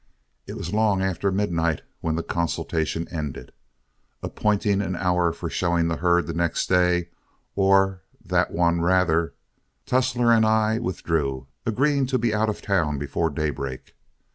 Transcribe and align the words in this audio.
It 0.47 0.57
was 0.57 0.73
long 0.73 1.03
after 1.03 1.31
midnight 1.31 1.83
when 1.99 2.15
the 2.15 2.23
consultation 2.23 3.07
ended. 3.09 3.51
Appointing 4.23 4.81
an 4.81 4.95
hour 4.95 5.31
for 5.31 5.47
showing 5.47 5.89
the 5.89 5.97
herd 5.97 6.25
the 6.25 6.33
next 6.33 6.67
day, 6.67 7.09
or 7.55 8.01
that 8.25 8.49
one 8.49 8.81
rather, 8.81 9.35
Tussler 9.85 10.33
and 10.35 10.43
I 10.43 10.79
withdrew, 10.79 11.45
agreeing 11.67 12.07
to 12.07 12.17
be 12.17 12.33
out 12.33 12.49
of 12.49 12.63
town 12.63 12.97
before 12.97 13.29
daybreak. 13.29 13.93